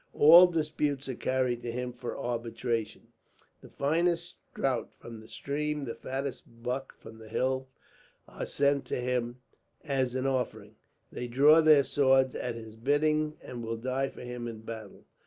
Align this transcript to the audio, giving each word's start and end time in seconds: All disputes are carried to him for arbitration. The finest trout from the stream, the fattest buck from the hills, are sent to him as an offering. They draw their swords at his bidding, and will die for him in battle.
All 0.13 0.47
disputes 0.47 1.07
are 1.09 1.13
carried 1.13 1.61
to 1.61 1.71
him 1.71 1.93
for 1.93 2.17
arbitration. 2.17 3.09
The 3.61 3.69
finest 3.69 4.37
trout 4.55 4.89
from 4.97 5.19
the 5.19 5.27
stream, 5.27 5.83
the 5.83 5.93
fattest 5.93 6.63
buck 6.63 6.97
from 6.97 7.19
the 7.19 7.27
hills, 7.29 7.67
are 8.27 8.47
sent 8.47 8.85
to 8.85 8.95
him 8.99 9.41
as 9.83 10.15
an 10.15 10.25
offering. 10.25 10.75
They 11.11 11.27
draw 11.27 11.61
their 11.61 11.83
swords 11.83 12.33
at 12.33 12.55
his 12.55 12.75
bidding, 12.75 13.37
and 13.43 13.63
will 13.63 13.77
die 13.77 14.09
for 14.09 14.21
him 14.21 14.47
in 14.47 14.61
battle. 14.61 15.05